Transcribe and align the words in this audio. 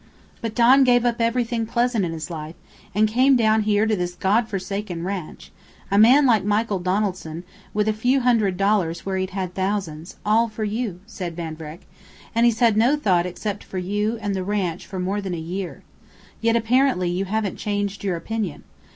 "But 0.41 0.55
Don 0.55 0.83
gave 0.83 1.05
up 1.05 1.21
everything 1.21 1.67
pleasant 1.67 2.03
in 2.03 2.11
his 2.11 2.31
life, 2.31 2.55
and 2.95 3.07
came 3.07 3.35
down 3.35 3.61
here 3.61 3.85
to 3.85 3.95
this 3.95 4.15
God 4.15 4.47
forsaken 4.47 5.03
ranch 5.03 5.51
a 5.91 5.99
man 5.99 6.25
like 6.25 6.43
Michael 6.43 6.79
Donaldson, 6.79 7.43
with 7.71 7.87
a 7.87 7.93
few 7.93 8.21
hundred 8.21 8.57
dollars 8.57 9.05
where 9.05 9.17
he'd 9.17 9.29
had 9.29 9.53
thousands 9.53 10.15
all 10.25 10.47
for 10.49 10.63
you," 10.63 11.01
said 11.05 11.35
Van 11.35 11.55
Vreck, 11.55 11.81
"and 12.33 12.47
he's 12.47 12.61
had 12.61 12.77
no 12.77 12.95
thought 12.95 13.27
except 13.27 13.63
for 13.63 13.77
you 13.77 14.17
and 14.23 14.33
the 14.35 14.43
ranch 14.43 14.87
for 14.87 14.99
more 14.99 15.21
than 15.21 15.35
a 15.35 15.37
year. 15.37 15.83
Yet 16.41 16.55
apparently 16.55 17.07
you 17.11 17.25
haven't 17.25 17.57
changed 17.57 18.03
your 18.03 18.15
opinion. 18.15 18.63